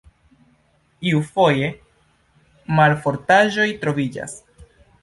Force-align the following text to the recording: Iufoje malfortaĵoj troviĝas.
Iufoje 1.09 1.69
malfortaĵoj 2.81 3.71
troviĝas. 3.87 4.37